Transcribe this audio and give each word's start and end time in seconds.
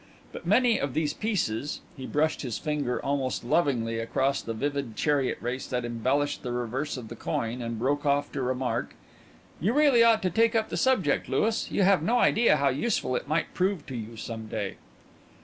But 0.31 0.47
many 0.47 0.79
of 0.79 0.95
these 0.95 1.13
pieces" 1.13 1.79
He 1.95 2.07
brushed 2.07 2.41
his 2.41 2.57
finger 2.57 2.99
almost 3.05 3.43
lovingly 3.43 3.99
across 3.99 4.41
the 4.41 4.55
vivid 4.55 4.95
chariot 4.95 5.37
race 5.39 5.67
that 5.67 5.85
embellished 5.85 6.41
the 6.41 6.51
reverse 6.51 6.97
of 6.97 7.07
the 7.07 7.15
coin, 7.15 7.61
and 7.61 7.77
broke 7.77 8.03
off 8.03 8.31
to 8.31 8.41
remark: 8.41 8.95
"You 9.59 9.73
really 9.73 10.03
ought 10.03 10.23
to 10.23 10.31
take 10.31 10.55
up 10.55 10.69
the 10.69 10.75
subject, 10.75 11.29
Louis. 11.29 11.69
You 11.69 11.83
have 11.83 12.01
no 12.01 12.17
idea 12.17 12.55
how 12.55 12.69
useful 12.69 13.15
it 13.15 13.27
might 13.27 13.53
prove 13.53 13.85
to 13.85 13.95
you 13.95 14.17
some 14.17 14.47
day." 14.47 14.77